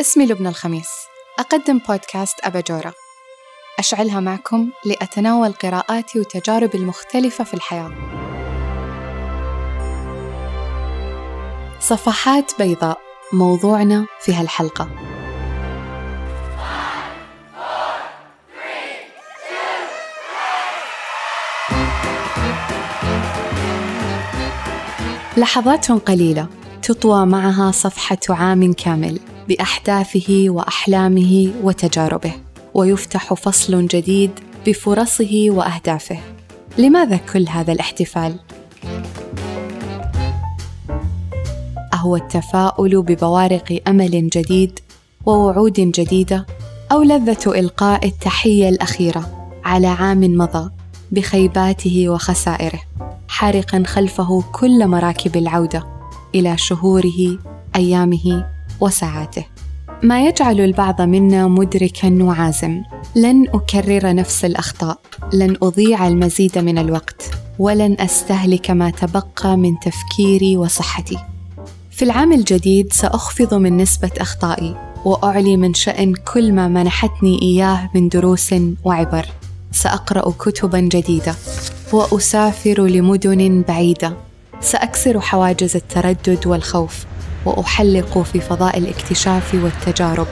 [0.00, 0.88] اسمي لبنى الخميس.
[1.38, 2.94] أقدم بودكاست أباجورة.
[3.78, 7.92] أشعلها معكم لأتناول قراءاتي وتجاربي المختلفة في الحياة.
[11.80, 12.98] صفحات بيضاء.
[13.32, 14.88] موضوعنا في هالحلقة.
[25.36, 26.48] لحظات قليلة
[26.82, 29.29] تطوى معها صفحة عام كامل.
[29.50, 32.32] بأحداثه وأحلامه وتجاربه
[32.74, 34.30] ويفتح فصل جديد
[34.66, 36.18] بفرصه وأهدافه
[36.78, 38.36] لماذا كل هذا الاحتفال؟
[41.94, 44.78] أهو التفاؤل ببوارق أمل جديد
[45.26, 46.46] ووعود جديدة
[46.92, 50.70] أو لذة إلقاء التحية الأخيرة على عام مضى
[51.12, 52.80] بخيباته وخسائره
[53.28, 55.86] حارقا خلفه كل مراكب العودة
[56.34, 57.38] إلى شهوره
[57.76, 59.44] أيامه وساعاته
[60.02, 62.82] ما يجعل البعض منا مدركا وعازم.
[63.16, 65.00] لن أكرر نفس الأخطاء.
[65.32, 67.30] لن أضيع المزيد من الوقت.
[67.58, 71.18] ولن أستهلك ما تبقى من تفكيري وصحتي.
[71.90, 78.08] في العام الجديد سأخفض من نسبة أخطائي وأعلي من شأن كل ما منحتني إياه من
[78.08, 79.26] دروس وعبر.
[79.72, 81.34] سأقرأ كتبا جديدة
[81.92, 84.16] وأسافر لمدن بعيدة.
[84.60, 87.09] سأكسر حواجز التردد والخوف.
[87.46, 90.26] وأحلق في فضاء الاكتشاف والتجارب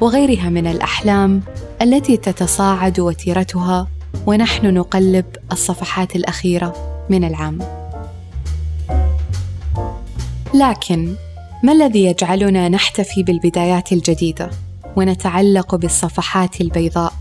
[0.00, 1.42] وغيرها من الأحلام
[1.82, 3.88] التي تتصاعد وتيرتها
[4.26, 6.74] ونحن نقلب الصفحات الأخيرة
[7.10, 7.58] من العام.
[10.54, 11.14] لكن
[11.62, 14.50] ما الذي يجعلنا نحتفي بالبدايات الجديدة
[14.96, 17.12] ونتعلق بالصفحات البيضاء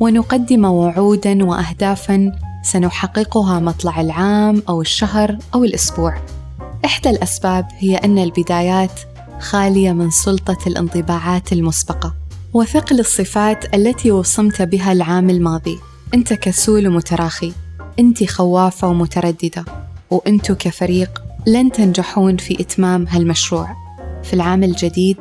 [0.00, 6.18] ونقدم وعودا وأهدافا سنحققها مطلع العام أو الشهر أو الأسبوع؟
[6.84, 9.00] إحدى الأسباب هي أن البدايات
[9.40, 12.14] خالية من سلطة الانطباعات المسبقة
[12.52, 15.78] وثقل الصفات التي وصمت بها العام الماضي.
[16.14, 17.52] أنت كسول ومتراخي
[17.98, 19.64] أنت خوافه ومترددة
[20.10, 23.76] وأنتم كفريق لن تنجحون في إتمام هالمشروع.
[24.22, 25.18] في العام الجديد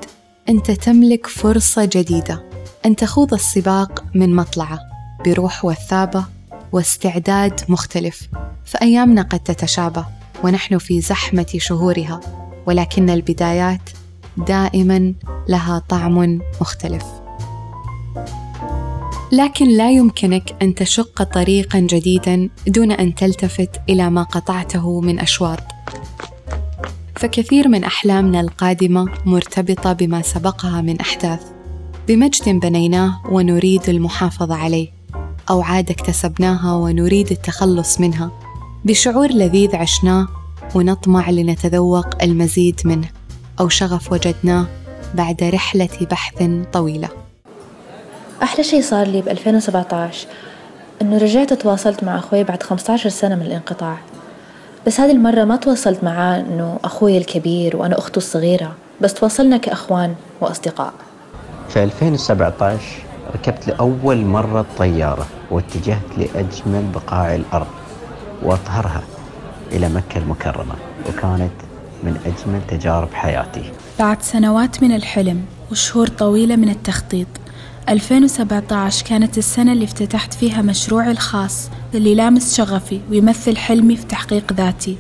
[0.50, 2.44] أنت تملك فرصة جديدة
[2.86, 4.80] أن تخوض السباق من مطلعه
[5.26, 6.26] بروح وثابة
[6.72, 8.28] واستعداد مختلف.
[8.66, 10.15] فأيامنا قد تتشابه.
[10.44, 12.20] ونحن في زحمة شهورها
[12.66, 13.90] ولكن البدايات
[14.38, 15.14] دائما
[15.50, 17.06] لها طعم مختلف.
[19.32, 25.60] لكن لا يمكنك أن تشق طريقا جديدا دون أن تلتفت إلى ما قطعته من أشواط.
[27.16, 31.42] فكثير من أحلامنا القادمة مرتبطة بما سبقها من أحداث.
[32.08, 34.90] بمجد بنيناه ونريد المحافظة عليه
[35.50, 38.45] أو عاده اكتسبناها ونريد التخلص منها.
[38.86, 40.28] بشعور لذيذ عشناه
[40.76, 43.08] ونطمع لنتذوق المزيد منه
[43.60, 44.66] أو شغف وجدناه
[45.14, 47.10] بعد رحلة بحث طويلة.
[48.44, 50.28] أحلى شيء صار لي ب 2017
[51.02, 53.98] إنه رجعت تواصلت مع أخوي بعد 15 سنة من الانقطاع.
[54.88, 60.16] بس هذه المرة ما تواصلت معاه إنه أخوي الكبير وأنا أخته الصغيرة بس تواصلنا كأخوان
[60.42, 60.94] وأصدقاء.
[61.70, 62.80] في 2017
[63.36, 67.85] ركبت لأول مرة طيارة واتجهت لأجمل بقاع الأرض.
[68.44, 69.04] وأطهرها
[69.72, 70.74] إلى مكة المكرمة
[71.10, 71.52] وكانت
[72.04, 73.72] من أجمل تجارب حياتي.
[74.00, 77.28] بعد سنوات من الحلم وشهور طويلة من التخطيط
[77.90, 84.54] 2017 كانت السنة اللي افتتحت فيها مشروعي الخاص اللي لامس شغفي ويمثل حلمي في تحقيق
[84.54, 84.98] ذاتي.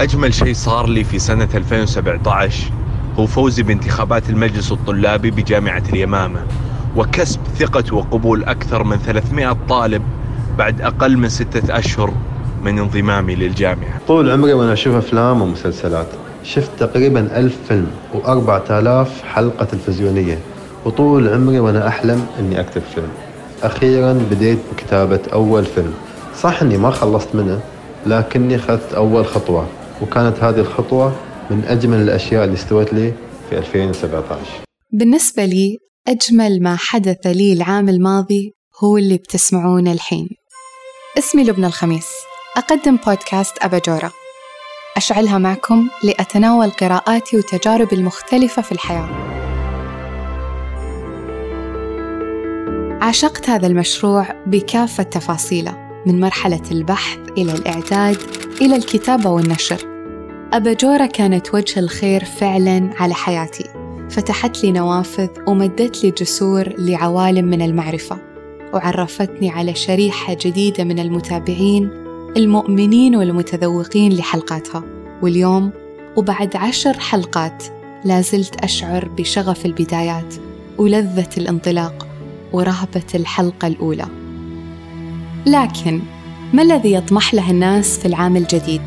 [0.00, 2.72] أجمل شيء صار لي في سنة 2017
[3.18, 6.40] هو فوزي بانتخابات المجلس الطلابي بجامعة اليمامة
[6.96, 10.02] وكسب ثقة وقبول أكثر من 300 طالب
[10.58, 12.12] بعد أقل من ستة أشهر.
[12.62, 14.00] من انضمامي للجامعة.
[14.08, 16.06] طول عمري وأنا أشوف أفلام ومسلسلات
[16.44, 20.38] شفت تقريبا ألف فيلم وأربعة آلاف حلقة تلفزيونية
[20.84, 23.08] وطول عمري وأنا أحلم أني أكتب فيلم.
[23.62, 25.94] أخيرا بديت بكتابة أول فيلم.
[26.40, 27.60] صح أني ما خلصت منه
[28.06, 29.66] لكني أخذت أول خطوة
[30.02, 31.12] وكانت هذه الخطوة
[31.50, 33.12] من أجمل الأشياء اللي استوت لي
[33.50, 34.40] في 2017
[34.92, 35.76] بالنسبة لي
[36.08, 38.52] أجمل ما حدث لي العام الماضي
[38.84, 40.28] هو اللي بتسمعونه الحين.
[41.18, 42.06] اسمي لبنى الخميس.
[42.56, 44.12] أقدم بودكاست أباجورة.
[44.96, 49.08] أشعلها معكم لأتناول قراءاتي وتجاربي المختلفة في الحياة.
[53.02, 58.16] عشقت هذا المشروع بكافة تفاصيله من مرحلة البحث إلى الإعداد
[58.60, 59.78] إلى الكتابة والنشر.
[60.52, 63.64] أباجورة كانت وجه الخير فعلا على حياتي.
[64.10, 68.18] فتحت لي نوافذ ومدت لي جسور لعوالم من المعرفة.
[68.74, 72.05] وعرفتني على شريحة جديدة من المتابعين
[72.36, 74.82] المؤمنين والمتذوقين لحلقاتها.
[75.22, 75.70] واليوم
[76.16, 77.64] وبعد عشر حلقات
[78.04, 80.34] لازلت أشعر بشغف البدايات
[80.78, 82.06] ولذة الانطلاق
[82.52, 84.06] ورهبة الحلقة الأولى.
[85.46, 86.00] لكن
[86.52, 88.82] ما الذي يطمح له الناس في العام الجديد؟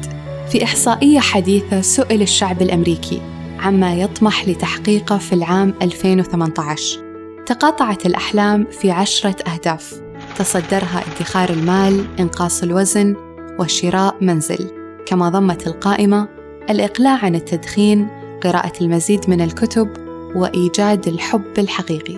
[0.52, 3.22] في إحصائية حديثة سئل الشعب الأمريكي
[3.60, 7.00] عما يطمح لتحقيقه في العام 2018
[7.45, 10.02] تقاطعت الأحلام في عشرة أهداف.
[10.38, 13.16] تصدرها ادخار المال، إنقاص الوزن،
[13.59, 14.71] وشراء منزل،
[15.06, 16.27] كما ضمت القائمة
[16.69, 18.07] الإقلاع عن التدخين،
[18.44, 19.89] قراءة المزيد من الكتب،
[20.35, 22.17] وإيجاد الحب الحقيقي.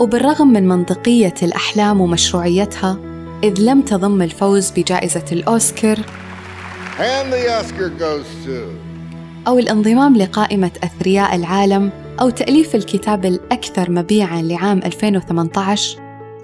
[0.00, 2.98] وبالرغم من منطقية الأحلام ومشروعيتها،
[3.44, 5.98] إذ لم تضم الفوز بجائزة الأوسكار
[9.46, 15.98] أو الانضمام لقائمة أثرياء العالم أو تأليف الكتاب الأكثر مبيعاً لعام 2018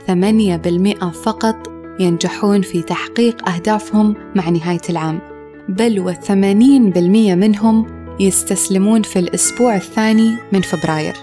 [0.06, 1.70] 8% فقط
[2.00, 5.20] ينجحون في تحقيق أهدافهم مع نهاية العام.
[5.69, 6.99] بل و80%
[7.35, 7.87] منهم
[8.20, 11.14] يستسلمون في الأسبوع الثاني من فبراير.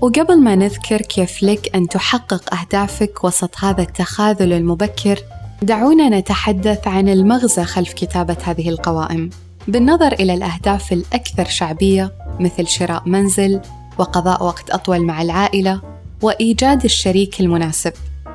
[0.00, 5.18] وقبل ما نذكر كيف لك أن تحقق أهدافك وسط هذا التخاذل المبكر
[5.62, 9.30] دعونا نتحدث عن المغزى خلف كتابة هذه القوائم.
[9.68, 13.60] بالنظر إلى الأهداف الأكثر شعبية مثل شراء منزل
[13.98, 15.89] وقضاء وقت أطول مع العائلة
[16.22, 17.92] وإيجاد الشريك المناسب.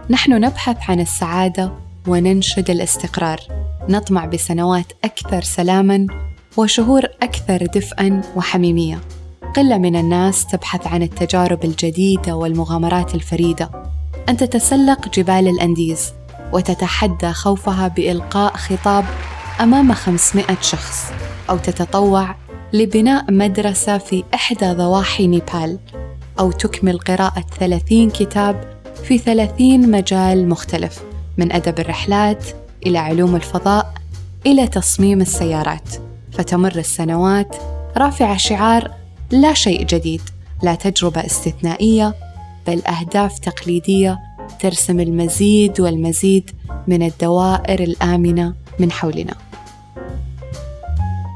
[0.09, 1.71] نحن نبحث عن السعادة
[2.07, 3.39] وننشد الاستقرار.
[3.89, 6.07] نطمع بسنوات أكثر سلاماً
[6.57, 9.01] وشهور أكثر دفئاً وحميمية.
[9.55, 13.69] قلة من الناس تبحث عن التجارب الجديدة والمغامرات الفريدة.
[14.29, 16.13] أن تتسلق جبال الأنديز
[16.53, 19.05] وتتحدى خوفها بإلقاء خطاب
[19.61, 21.11] أمام 500 شخص
[21.49, 22.35] أو تتطوع
[22.73, 25.79] لبناء مدرسة في إحدى ضواحي نيبال.
[26.39, 31.03] أو تكمل قراءة 30 كتاب في 30 مجال مختلف
[31.37, 32.45] من أدب الرحلات
[32.85, 33.93] إلى علوم الفضاء
[34.45, 35.89] إلى تصميم السيارات
[36.31, 37.55] فتمر السنوات
[37.97, 38.91] رافعة شعار
[39.31, 40.21] لا شيء جديد
[40.63, 42.15] لا تجربة استثنائية
[42.67, 44.19] بل أهداف تقليدية
[44.59, 46.51] ترسم المزيد والمزيد
[46.87, 49.33] من الدوائر الآمنة من حولنا.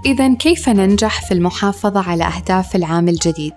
[0.06, 3.54] إذا كيف ننجح في المحافظة على أهداف العام الجديد؟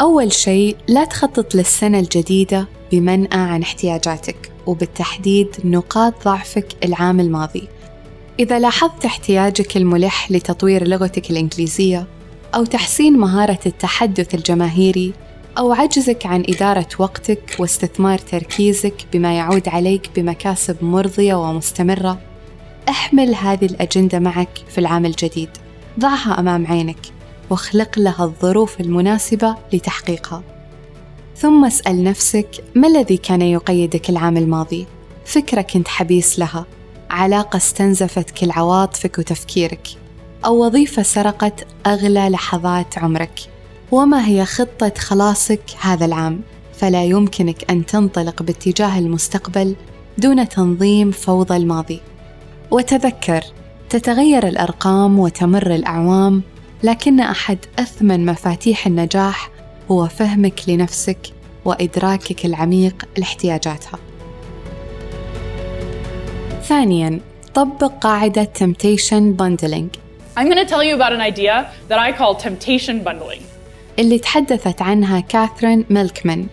[0.00, 7.68] أول شيء لا تخطط للسنة الجديدة بمنأى عن احتياجاتك وبالتحديد نقاط ضعفك العام الماضي.
[8.40, 12.06] إذا لاحظت احتياجك الملح لتطوير لغتك الإنجليزية
[12.54, 15.12] أو تحسين مهارة التحدث الجماهيري
[15.58, 22.18] أو عجزك عن إدارة وقتك واستثمار تركيزك بما يعود عليك بمكاسب مرضية ومستمرة
[22.88, 25.50] احمل هذه الأجندة معك في العام الجديد.
[25.98, 27.17] ضعها أمام عينك.
[27.50, 30.42] واخلق لها الظروف المناسبة لتحقيقها.
[31.36, 34.86] ثم اسأل نفسك ما الذي كان يقيدك العام الماضي؟
[35.24, 36.66] فكرة كنت حبيس لها
[37.10, 39.88] علاقة استنزفت كل عواطفك وتفكيرك
[40.44, 43.40] أو وظيفة سرقت أغلى لحظات عمرك.
[43.92, 46.40] وما هي خطة خلاصك هذا العام؟
[46.74, 49.76] فلا يمكنك أن تنطلق باتجاه المستقبل
[50.18, 52.00] دون تنظيم فوضى الماضي.
[52.70, 53.44] وتذكر
[53.90, 56.42] تتغير الأرقام وتمر الأعوام
[56.82, 59.50] لكن أحد أثمن مفاتيح النجاح
[59.90, 61.18] هو فهمك لنفسك
[61.64, 63.98] وإدراكك العميق لاحتياجاتها
[66.62, 67.20] ثانياً
[67.54, 69.88] طبق قاعدة temptation bundling
[70.36, 71.54] I'm going to tell you about an idea
[71.88, 73.42] that I call temptation bundling.
[73.98, 76.46] اللي تحدثت عنها كاثرين ميلكمان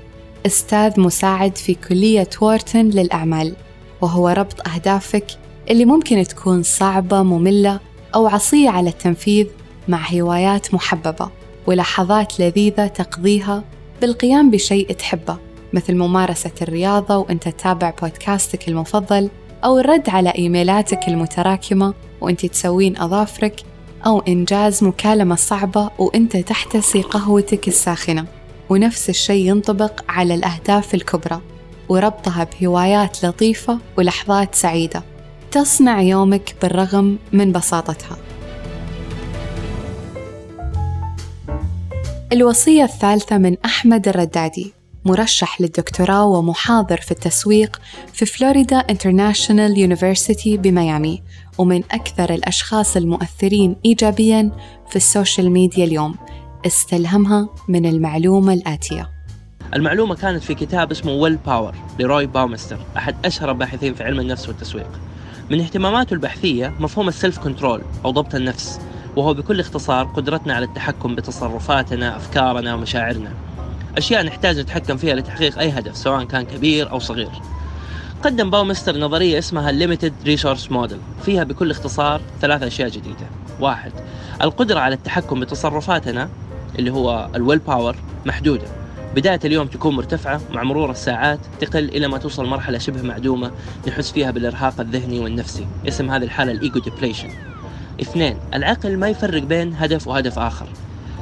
[0.45, 3.55] أستاذ مساعد في كلية وورتن للأعمال
[4.01, 5.25] وهو ربط أهدافك
[5.69, 7.79] اللي ممكن تكون صعبة مملة
[8.15, 9.47] أو عصية على التنفيذ
[9.87, 11.29] مع هوايات محببة
[11.67, 13.63] ولحظات لذيذة تقضيها
[14.01, 15.37] بالقيام بشيء تحبه
[15.73, 19.29] مثل ممارسة الرياضة وأنت تتابع بودكاستك المفضل
[19.63, 23.61] أو الرد على إيميلاتك المتراكمة وأنت تسوين أظافرك
[24.05, 28.25] أو إنجاز مكالمة صعبة وأنت تحتسي قهوتك الساخنة.
[28.69, 31.41] ونفس الشيء ينطبق على الأهداف الكبرى
[31.89, 35.03] وربطها بهوايات لطيفة ولحظات سعيدة.
[35.51, 38.17] تصنع يومك بالرغم من بساطتها.
[42.33, 44.73] الوصية الثالثة من أحمد الردادي
[45.05, 47.81] مرشح للدكتوراه ومحاضر في التسويق
[48.13, 51.23] في Florida International University بميامي
[51.57, 54.51] ومن أكثر الأشخاص المؤثرين إيجابياً
[54.89, 56.15] في ال social media اليوم
[56.65, 59.09] استلهمها من المعلومة الآتية.
[59.73, 64.99] المعلومة كانت في كتاب اسمه Willpower لروي باومستر أحد أشهر الباحثين في علم النفس والتسويق.
[65.51, 68.79] من اهتماماته البحثية مفهوم ال self-control أو ضبط النفس
[69.15, 73.31] وهو بكل اختصار قدرتنا على التحكم بتصرفاتنا أفكارنا ومشاعرنا.
[73.97, 77.31] أشياء نحتاج نتحكم فيها لتحقيق أي هدف سواء كان كبير أو صغير.
[78.23, 81.25] قدم باومستر نظرية اسمها Limited Resource Model.
[81.25, 83.27] فيها بكل اختصار ثلاث أشياء جديدة.
[83.59, 83.91] واحد
[84.41, 86.29] القدرة على التحكم بتصرفاتنا
[86.79, 87.95] اللي هو ال willpower
[88.25, 88.67] محدودة.
[89.15, 93.51] بداية اليوم تكون مرتفعة مع مرور الساعات تقل إلى ما توصل مرحلة شبه معدومة
[93.87, 95.67] نحس فيها بالإرهاق الذهني والنفسي.
[95.87, 97.29] اسم هذه الحالة ال ego depletion.
[98.01, 100.67] اثنين العقل ما يفرق بين هدف وهدف آخر.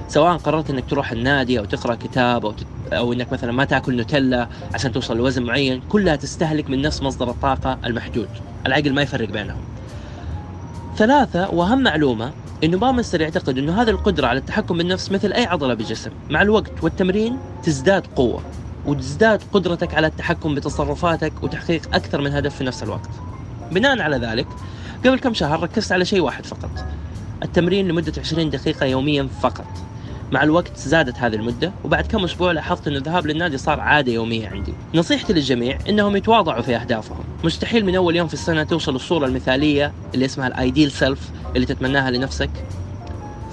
[0.08, 2.66] سواء قررت إنك تروح النادي أو تقرأ كتاب أو تت...
[2.94, 7.30] أو إنك مثلا ما تأكل نوتيلا عشان توصل لوزن معين كلها تستهلك من نفس مصدر
[7.30, 8.30] الطاقة المحدود.
[8.66, 9.62] العقل ما يفرق بينهم.
[10.98, 12.32] ثلاثة وأهم معلومة
[12.64, 16.12] إنه بامستر يعتقد إنه هذه القدرة على التحكم بالنفس مثل أي عضلة بالجسم.
[16.30, 18.42] مع الوقت والتمرين تزداد قوة
[18.86, 23.10] وتزداد قدرتك على التحكم بتصرفاتك وتحقيق أكثر من هدف في نفس الوقت.
[23.72, 24.48] بناء على ذلك
[25.06, 26.86] قبل كم شهر ركزت على شيء واحد فقط.
[27.44, 29.68] التمرين لمدة 20 دقيقة يوميا فقط.
[30.32, 34.48] مع الوقت زادت هذه المدة وبعد كم أسبوع لاحظت أن الذهاب للنادي صار عادة يومية
[34.48, 34.74] عندي.
[34.94, 37.24] نصيحتي للجميع أنهم يتواضعوا في أهدافهم.
[37.44, 41.66] مستحيل من أول يوم في السنة توصل الصورة المثالية اللي اسمها ال ideal self اللي
[41.66, 42.50] تتمناها لنفسك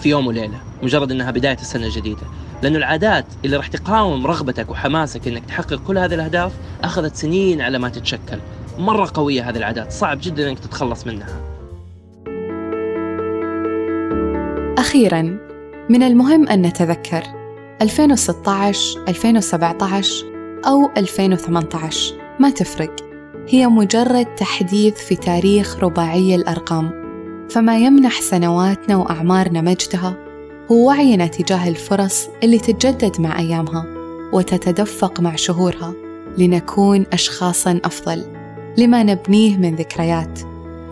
[0.02, 0.60] في يوم وليلة.
[0.82, 2.26] مجرد أنها بداية السنة الجديدة.
[2.62, 6.52] لأنه العادات اللي راح تقاوم رغبتك وحماسك أنك تحقق كل هذه الأهداف
[6.84, 8.38] أخذت سنين على ما تتشكل.
[8.80, 9.92] مرة قوية هذه العادات.
[9.92, 11.40] صعب جدا أنك تتخلص منها.
[14.78, 15.38] أخيراً
[15.90, 17.22] من المهم أن نتذكر
[17.82, 20.26] 2016 2017
[20.66, 22.96] أو 2018 ما تفرق.
[23.48, 27.00] هي مجرد تحديث في تاريخ رباعي الأرقام.
[27.50, 30.16] فما يمنح سنواتنا وأعمارنا مجدها
[30.70, 33.86] هو وعينا تجاه الفرص اللي تتجدد مع أيامها
[34.32, 35.92] وتتدفق مع شهورها
[36.38, 38.39] لنكون أشخاصا أفضل.
[38.80, 40.40] لما نبنيه من ذكريات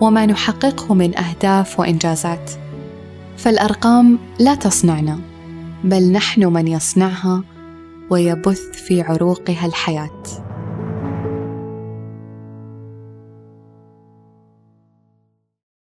[0.00, 2.50] وما نحققه من أهداف وإنجازات.
[3.36, 5.20] فالأرقام لا تصنعنا
[5.84, 7.42] بل نحن من يصنعها
[8.10, 10.47] ويبث في عروقها الحياة.